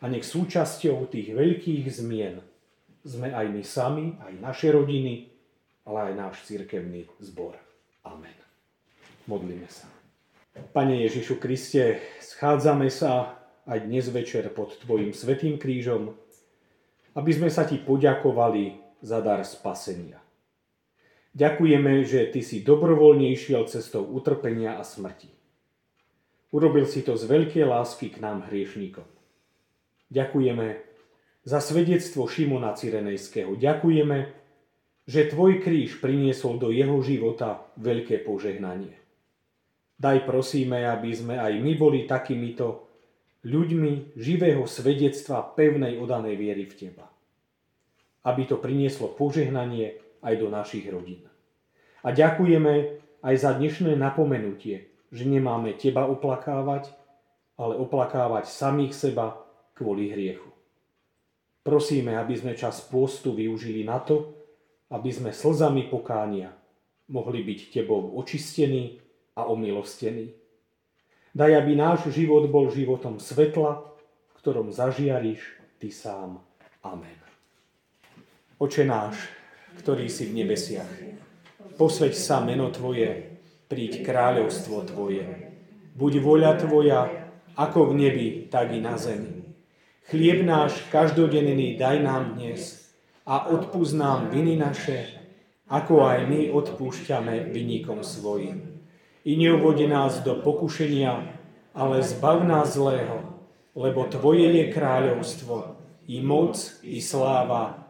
a 0.00 0.08
nech 0.08 0.24
súčasťou 0.24 1.10
tých 1.10 1.34
veľkých 1.34 1.84
zmien 1.90 2.40
sme 3.04 3.28
aj 3.28 3.46
my 3.52 3.62
sami, 3.66 4.06
aj 4.24 4.32
naše 4.40 4.72
rodiny, 4.72 5.28
ale 5.84 6.10
aj 6.10 6.12
náš 6.16 6.34
cirkevný 6.48 7.04
zbor. 7.20 7.52
Amen. 8.06 8.32
Modlíme 9.28 9.68
sa. 9.68 9.84
Pane 10.72 11.04
Ježišu 11.04 11.36
Kriste, 11.36 12.00
schádzame 12.22 12.88
sa 12.88 13.36
aj 13.68 13.84
dnes 13.84 14.08
večer 14.08 14.48
pod 14.54 14.76
Tvojim 14.80 15.12
svetým 15.12 15.60
krížom, 15.60 16.16
aby 17.12 17.30
sme 17.34 17.52
sa 17.52 17.68
Ti 17.68 17.80
poďakovali 17.82 18.83
za 19.02 19.18
dar 19.24 19.42
spasenia. 19.42 20.24
Ďakujeme, 21.34 22.06
že 22.06 22.30
Ty 22.30 22.40
si 22.46 22.62
dobrovoľne 22.62 23.26
išiel 23.34 23.66
cestou 23.66 24.06
utrpenia 24.06 24.78
a 24.78 24.86
smrti. 24.86 25.34
Urobil 26.54 26.86
si 26.86 27.02
to 27.02 27.18
z 27.18 27.26
veľkej 27.26 27.66
lásky 27.66 28.14
k 28.14 28.22
nám 28.22 28.46
hriešníkom. 28.46 29.02
Ďakujeme 30.14 30.78
za 31.42 31.58
svedectvo 31.58 32.30
Šimona 32.30 32.78
Cyrenejského. 32.78 33.58
Ďakujeme, 33.58 34.30
že 35.10 35.26
Tvoj 35.26 35.58
kríž 35.58 35.98
priniesol 35.98 36.62
do 36.62 36.70
jeho 36.70 37.02
života 37.02 37.66
veľké 37.82 38.22
požehnanie. 38.22 38.94
Daj 39.98 40.22
prosíme, 40.30 40.86
aby 40.86 41.10
sme 41.10 41.34
aj 41.42 41.58
my 41.58 41.72
boli 41.74 42.06
takýmito 42.06 42.86
ľuďmi 43.42 44.14
živého 44.14 44.62
svedectva 44.70 45.42
pevnej 45.58 45.98
odanej 45.98 46.38
viery 46.38 46.64
v 46.70 46.74
Teba 46.78 47.13
aby 48.24 48.48
to 48.48 48.56
prinieslo 48.56 49.12
požehnanie 49.12 50.00
aj 50.24 50.34
do 50.40 50.48
našich 50.48 50.88
rodín. 50.88 51.28
A 52.00 52.10
ďakujeme 52.12 53.00
aj 53.20 53.34
za 53.36 53.52
dnešné 53.56 53.96
napomenutie, 53.96 54.92
že 55.12 55.24
nemáme 55.28 55.76
teba 55.76 56.08
oplakávať, 56.08 56.92
ale 57.60 57.78
oplakávať 57.78 58.50
samých 58.50 58.92
seba 58.96 59.44
kvôli 59.76 60.10
hriechu. 60.10 60.50
Prosíme, 61.64 62.16
aby 62.20 62.36
sme 62.36 62.52
čas 62.52 62.84
pôstu 62.84 63.32
využili 63.32 63.88
na 63.88 63.96
to, 64.02 64.36
aby 64.92 65.08
sme 65.08 65.32
slzami 65.32 65.88
pokánia 65.88 66.52
mohli 67.08 67.40
byť 67.44 67.60
tebou 67.72 68.16
očistení 68.20 69.00
a 69.36 69.48
omilostení. 69.48 70.32
Daj, 71.34 71.50
aby 71.64 71.72
náš 71.74 72.12
život 72.14 72.46
bol 72.46 72.70
životom 72.70 73.18
svetla, 73.18 73.82
v 73.82 74.32
ktorom 74.38 74.70
zažiariš 74.70 75.40
ty 75.80 75.90
sám. 75.90 76.38
Amen. 76.84 77.23
Oče 78.54 78.86
náš, 78.86 79.18
ktorý 79.82 80.06
si 80.06 80.30
v 80.30 80.38
nebesiach, 80.38 80.86
posveď 81.74 82.14
sa 82.14 82.38
meno 82.38 82.70
Tvoje, 82.70 83.34
príď 83.66 84.06
kráľovstvo 84.06 84.86
Tvoje. 84.86 85.26
Buď 85.98 86.22
voľa 86.22 86.52
Tvoja, 86.62 87.02
ako 87.58 87.90
v 87.90 87.92
nebi, 87.98 88.28
tak 88.46 88.70
i 88.70 88.78
na 88.78 88.94
zemi. 88.94 89.42
Chlieb 90.06 90.46
náš 90.46 90.86
každodenný 90.94 91.74
daj 91.74 91.98
nám 92.06 92.38
dnes 92.38 92.94
a 93.26 93.50
odpúsť 93.50 93.98
nám 93.98 94.30
viny 94.30 94.54
naše, 94.54 95.02
ako 95.66 96.06
aj 96.06 96.30
my 96.30 96.54
odpúšťame 96.54 97.50
vynikom 97.50 98.06
svojim. 98.06 98.86
I 99.26 99.34
neuvodi 99.34 99.90
nás 99.90 100.22
do 100.22 100.38
pokušenia, 100.38 101.10
ale 101.74 102.06
zbav 102.06 102.46
nás 102.46 102.78
zlého, 102.78 103.34
lebo 103.74 104.06
Tvoje 104.06 104.46
je 104.46 104.70
kráľovstvo, 104.70 105.74
i 106.06 106.22
moc, 106.22 106.54
i 106.86 107.02
sláva, 107.02 107.83